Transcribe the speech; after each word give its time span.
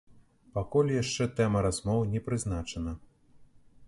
Пакуль 0.53 0.87
яшчэ 0.93 1.27
тэма 1.39 1.61
размоў 1.67 2.01
не 2.13 2.21
прызначана. 2.31 2.95